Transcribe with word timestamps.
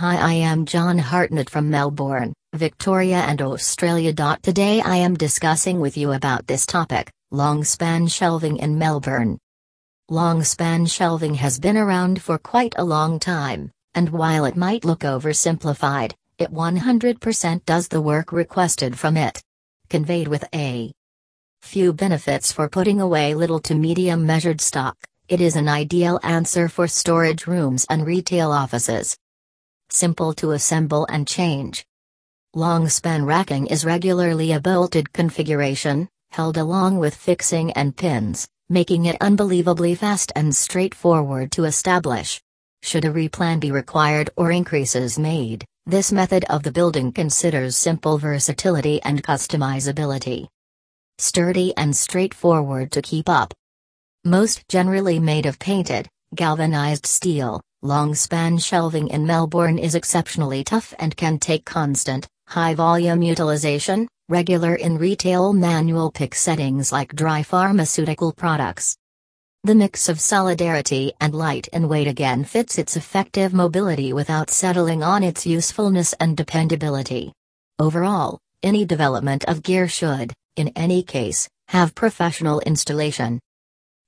Hi, 0.00 0.14
I 0.14 0.32
am 0.34 0.64
John 0.64 0.96
Hartnett 0.96 1.50
from 1.50 1.70
Melbourne, 1.70 2.32
Victoria 2.54 3.16
and 3.16 3.42
Australia. 3.42 4.14
Today 4.42 4.80
I 4.80 4.94
am 4.94 5.16
discussing 5.16 5.80
with 5.80 5.96
you 5.96 6.12
about 6.12 6.46
this 6.46 6.66
topic 6.66 7.10
long 7.32 7.64
span 7.64 8.06
shelving 8.06 8.58
in 8.58 8.78
Melbourne. 8.78 9.38
Long 10.08 10.44
span 10.44 10.86
shelving 10.86 11.34
has 11.34 11.58
been 11.58 11.76
around 11.76 12.22
for 12.22 12.38
quite 12.38 12.74
a 12.76 12.84
long 12.84 13.18
time, 13.18 13.72
and 13.92 14.08
while 14.10 14.44
it 14.44 14.56
might 14.56 14.84
look 14.84 15.00
oversimplified, 15.00 16.12
it 16.38 16.52
100% 16.52 17.64
does 17.64 17.88
the 17.88 18.00
work 18.00 18.30
requested 18.30 18.96
from 18.96 19.16
it. 19.16 19.42
Conveyed 19.90 20.28
with 20.28 20.44
a 20.54 20.92
few 21.62 21.92
benefits 21.92 22.52
for 22.52 22.68
putting 22.68 23.00
away 23.00 23.34
little 23.34 23.58
to 23.62 23.74
medium 23.74 24.24
measured 24.24 24.60
stock, 24.60 24.96
it 25.28 25.40
is 25.40 25.56
an 25.56 25.66
ideal 25.66 26.20
answer 26.22 26.68
for 26.68 26.86
storage 26.86 27.48
rooms 27.48 27.84
and 27.90 28.06
retail 28.06 28.52
offices. 28.52 29.16
Simple 29.98 30.32
to 30.34 30.52
assemble 30.52 31.06
and 31.06 31.26
change. 31.26 31.84
Long 32.54 32.88
span 32.88 33.24
racking 33.24 33.66
is 33.66 33.84
regularly 33.84 34.52
a 34.52 34.60
bolted 34.60 35.12
configuration, 35.12 36.08
held 36.30 36.56
along 36.56 37.00
with 37.00 37.16
fixing 37.16 37.72
and 37.72 37.96
pins, 37.96 38.46
making 38.68 39.06
it 39.06 39.16
unbelievably 39.20 39.96
fast 39.96 40.30
and 40.36 40.54
straightforward 40.54 41.50
to 41.50 41.64
establish. 41.64 42.40
Should 42.80 43.06
a 43.06 43.10
replan 43.10 43.58
be 43.58 43.72
required 43.72 44.30
or 44.36 44.52
increases 44.52 45.18
made, 45.18 45.64
this 45.84 46.12
method 46.12 46.44
of 46.44 46.62
the 46.62 46.70
building 46.70 47.10
considers 47.10 47.76
simple 47.76 48.18
versatility 48.18 49.02
and 49.02 49.24
customizability. 49.24 50.46
Sturdy 51.18 51.76
and 51.76 51.96
straightforward 51.96 52.92
to 52.92 53.02
keep 53.02 53.28
up. 53.28 53.52
Most 54.24 54.62
generally 54.68 55.18
made 55.18 55.46
of 55.46 55.58
painted, 55.58 56.08
galvanized 56.36 57.04
steel, 57.04 57.60
long 57.82 58.12
span 58.14 58.58
shelving 58.58 59.06
in 59.08 59.24
Melbourne 59.24 59.78
is 59.78 59.94
exceptionally 59.94 60.64
tough 60.64 60.92
and 60.98 61.16
can 61.16 61.38
take 61.38 61.64
constant, 61.64 62.26
high 62.48 62.74
volume 62.74 63.22
utilization, 63.22 64.08
regular 64.28 64.74
in 64.74 64.98
retail 64.98 65.52
manual 65.52 66.10
pick 66.10 66.34
settings 66.34 66.90
like 66.90 67.14
dry 67.14 67.42
pharmaceutical 67.42 68.32
products. 68.32 68.96
The 69.62 69.76
mix 69.76 70.08
of 70.08 70.20
solidarity 70.20 71.12
and 71.20 71.34
light 71.34 71.68
in 71.68 71.88
weight 71.88 72.08
again 72.08 72.44
fits 72.44 72.78
its 72.78 72.96
effective 72.96 73.54
mobility 73.54 74.12
without 74.12 74.50
settling 74.50 75.04
on 75.04 75.22
its 75.22 75.46
usefulness 75.46 76.14
and 76.14 76.36
dependability. 76.36 77.32
Overall, 77.78 78.38
any 78.62 78.84
development 78.84 79.44
of 79.44 79.62
gear 79.62 79.86
should, 79.86 80.32
in 80.56 80.68
any 80.74 81.02
case, 81.04 81.48
have 81.68 81.94
professional 81.94 82.60
installation. 82.60 83.38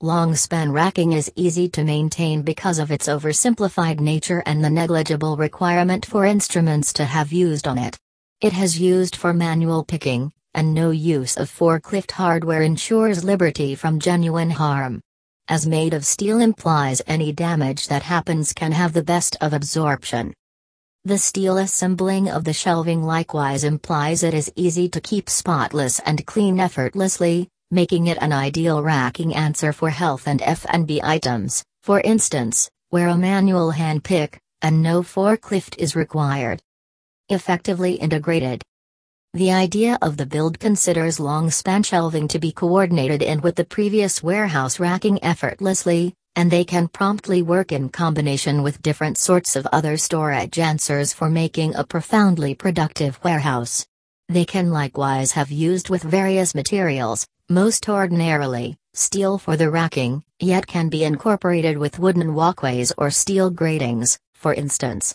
Long 0.00 0.34
span 0.36 0.70
racking 0.70 1.12
is 1.12 1.32
easy 1.34 1.68
to 1.70 1.82
maintain 1.84 2.42
because 2.42 2.78
of 2.78 2.90
its 2.90 3.08
oversimplified 3.08 4.00
nature 4.00 4.42
and 4.46 4.62
the 4.62 4.70
negligible 4.70 5.36
requirement 5.36 6.06
for 6.06 6.24
instruments 6.24 6.92
to 6.94 7.04
have 7.04 7.32
used 7.32 7.66
on 7.66 7.78
it. 7.78 7.98
It 8.40 8.52
has 8.52 8.78
used 8.78 9.16
for 9.16 9.32
manual 9.32 9.84
picking, 9.84 10.32
and 10.54 10.72
no 10.72 10.90
use 10.90 11.36
of 11.36 11.50
forklift 11.50 12.12
hardware 12.12 12.62
ensures 12.62 13.24
liberty 13.24 13.74
from 13.74 13.98
genuine 13.98 14.50
harm 14.50 15.00
as 15.48 15.66
made 15.66 15.94
of 15.94 16.04
steel 16.04 16.40
implies 16.40 17.00
any 17.06 17.32
damage 17.32 17.88
that 17.88 18.02
happens 18.02 18.52
can 18.52 18.70
have 18.70 18.92
the 18.92 19.02
best 19.02 19.34
of 19.40 19.54
absorption. 19.54 20.34
The 21.06 21.16
steel 21.16 21.56
assembling 21.56 22.28
of 22.28 22.44
the 22.44 22.52
shelving 22.52 23.02
likewise 23.02 23.64
implies 23.64 24.22
it 24.22 24.34
is 24.34 24.52
easy 24.56 24.90
to 24.90 25.00
keep 25.00 25.30
spotless 25.30 26.00
and 26.00 26.26
clean 26.26 26.60
effortlessly, 26.60 27.48
making 27.70 28.06
it 28.06 28.16
an 28.20 28.32
ideal 28.32 28.82
racking 28.82 29.34
answer 29.34 29.72
for 29.72 29.90
health 29.90 30.26
and 30.26 30.40
F&B 30.40 31.00
items, 31.02 31.62
for 31.82 32.00
instance, 32.00 32.70
where 32.88 33.08
a 33.08 33.16
manual 33.16 33.70
hand 33.70 34.02
pick, 34.02 34.40
and 34.62 34.82
no 34.82 35.02
forklift 35.02 35.76
is 35.78 35.94
required. 35.94 36.62
Effectively 37.28 37.92
integrated. 37.92 38.62
The 39.34 39.52
idea 39.52 39.98
of 40.00 40.16
the 40.16 40.24
build 40.24 40.58
considers 40.58 41.20
long 41.20 41.50
span 41.50 41.82
shelving 41.82 42.26
to 42.28 42.38
be 42.38 42.50
coordinated 42.50 43.22
in 43.22 43.42
with 43.42 43.56
the 43.56 43.64
previous 43.64 44.22
warehouse 44.22 44.80
racking 44.80 45.22
effortlessly, 45.22 46.14
and 46.34 46.50
they 46.50 46.64
can 46.64 46.88
promptly 46.88 47.42
work 47.42 47.70
in 47.70 47.90
combination 47.90 48.62
with 48.62 48.80
different 48.80 49.18
sorts 49.18 49.56
of 49.56 49.66
other 49.66 49.98
storage 49.98 50.58
answers 50.58 51.12
for 51.12 51.28
making 51.28 51.74
a 51.74 51.84
profoundly 51.84 52.54
productive 52.54 53.18
warehouse. 53.22 53.86
They 54.30 54.46
can 54.46 54.70
likewise 54.70 55.32
have 55.32 55.50
used 55.50 55.90
with 55.90 56.02
various 56.02 56.54
materials, 56.54 57.26
most 57.48 57.88
ordinarily, 57.88 58.76
steel 58.94 59.38
for 59.38 59.56
the 59.56 59.70
racking, 59.70 60.22
yet 60.38 60.66
can 60.66 60.88
be 60.88 61.04
incorporated 61.04 61.78
with 61.78 61.98
wooden 61.98 62.34
walkways 62.34 62.92
or 62.98 63.10
steel 63.10 63.50
gratings, 63.50 64.18
for 64.34 64.54
instance. 64.54 65.14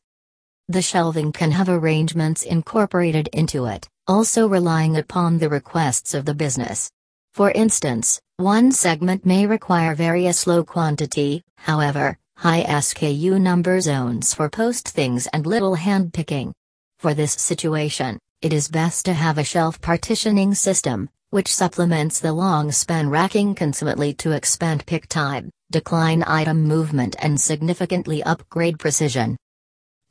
The 0.68 0.82
shelving 0.82 1.32
can 1.32 1.52
have 1.52 1.70
arrangements 1.70 2.44
incorporated 2.44 3.30
into 3.34 3.66
it 3.66 3.88
also 4.08 4.48
relying 4.48 4.98
upon 4.98 5.38
the 5.38 5.48
requests 5.48 6.14
of 6.14 6.26
the 6.26 6.34
business. 6.34 6.92
For 7.34 7.52
instance, 7.52 8.20
one 8.38 8.72
segment 8.72 9.26
may 9.26 9.46
require 9.46 9.96
various 9.96 10.46
low 10.46 10.64
quantity, 10.64 11.42
however, 11.58 12.18
high 12.36 12.64
SKU 12.64 13.40
number 13.40 13.80
zones 13.80 14.34
for 14.34 14.50
post 14.50 14.90
things 14.90 15.28
and 15.28 15.46
little 15.46 15.76
hand 15.76 16.14
picking. 16.14 16.54
For 17.00 17.14
this 17.14 17.32
situation, 17.32 18.20
it 18.44 18.52
is 18.52 18.68
best 18.68 19.06
to 19.06 19.14
have 19.14 19.38
a 19.38 19.44
shelf 19.44 19.80
partitioning 19.80 20.54
system, 20.54 21.10
which 21.30 21.48
supplements 21.48 22.20
the 22.20 22.34
long 22.34 22.74
span 22.74 23.10
racking 23.10 23.56
consummately 23.56 24.14
to 24.14 24.34
expand 24.34 24.86
pick 24.86 25.08
time, 25.08 25.50
decline 25.72 26.26
item 26.28 26.62
movement 26.62 27.16
and 27.20 27.40
significantly 27.40 28.22
upgrade 28.22 28.78
precision. 28.78 29.38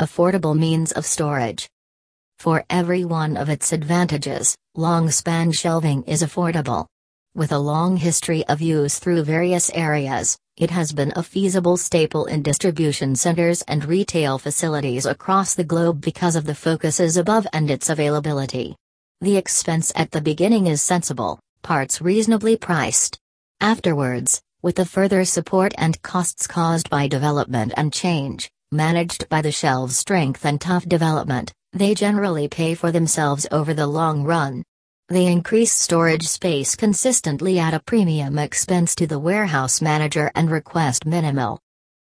Affordable 0.00 0.58
means 0.58 0.92
of 0.92 1.04
storage. 1.04 1.68
For 2.38 2.64
every 2.70 3.04
one 3.04 3.36
of 3.36 3.50
its 3.50 3.70
advantages, 3.70 4.56
long 4.74 5.10
span 5.10 5.52
shelving 5.52 6.02
is 6.04 6.22
affordable. 6.22 6.86
With 7.34 7.52
a 7.52 7.58
long 7.58 7.98
history 7.98 8.46
of 8.46 8.62
use 8.62 8.98
through 8.98 9.24
various 9.24 9.70
areas, 9.74 10.38
it 10.62 10.70
has 10.70 10.92
been 10.92 11.12
a 11.16 11.22
feasible 11.24 11.76
staple 11.76 12.26
in 12.26 12.40
distribution 12.40 13.16
centers 13.16 13.62
and 13.62 13.84
retail 13.84 14.38
facilities 14.38 15.06
across 15.06 15.54
the 15.54 15.64
globe 15.64 16.00
because 16.00 16.36
of 16.36 16.44
the 16.44 16.54
focuses 16.54 17.16
above 17.16 17.44
and 17.52 17.68
its 17.68 17.90
availability. 17.90 18.76
The 19.20 19.36
expense 19.36 19.90
at 19.96 20.12
the 20.12 20.20
beginning 20.20 20.68
is 20.68 20.80
sensible, 20.80 21.40
parts 21.62 22.00
reasonably 22.00 22.56
priced. 22.56 23.18
Afterwards, 23.60 24.40
with 24.62 24.76
the 24.76 24.86
further 24.86 25.24
support 25.24 25.74
and 25.78 26.00
costs 26.02 26.46
caused 26.46 26.88
by 26.88 27.08
development 27.08 27.72
and 27.76 27.92
change, 27.92 28.48
managed 28.70 29.28
by 29.28 29.42
the 29.42 29.50
shelves 29.50 29.98
strength 29.98 30.44
and 30.44 30.60
tough 30.60 30.86
development, 30.86 31.52
they 31.72 31.92
generally 31.92 32.46
pay 32.46 32.74
for 32.74 32.92
themselves 32.92 33.48
over 33.50 33.74
the 33.74 33.88
long 33.88 34.22
run. 34.22 34.62
They 35.12 35.26
increase 35.26 35.72
storage 35.74 36.26
space 36.26 36.74
consistently 36.74 37.58
at 37.58 37.74
a 37.74 37.80
premium 37.80 38.38
expense 38.38 38.94
to 38.94 39.06
the 39.06 39.18
warehouse 39.18 39.82
manager 39.82 40.30
and 40.34 40.50
request 40.50 41.04
minimal. 41.04 41.60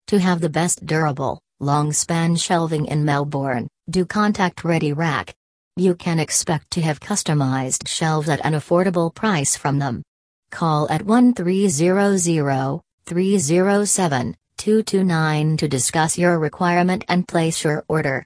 To 0.08 0.18
have 0.18 0.42
the 0.42 0.50
best 0.50 0.84
durable, 0.84 1.40
long 1.58 1.94
span 1.94 2.36
shelving 2.36 2.84
in 2.84 3.02
Melbourne, 3.02 3.66
do 3.88 4.04
contact 4.04 4.62
Ready 4.62 4.92
Rack. 4.92 5.34
You 5.74 5.94
can 5.94 6.18
expect 6.18 6.70
to 6.72 6.82
have 6.82 7.00
customized 7.00 7.88
shelves 7.88 8.28
at 8.28 8.44
an 8.44 8.52
affordable 8.52 9.14
price 9.14 9.56
from 9.56 9.78
them. 9.78 10.02
Call 10.50 10.86
at 10.90 11.00
1300 11.00 12.82
307 13.06 14.36
229 14.58 15.56
to 15.56 15.66
discuss 15.66 16.18
your 16.18 16.38
requirement 16.38 17.06
and 17.08 17.26
place 17.26 17.64
your 17.64 17.86
order. 17.88 18.20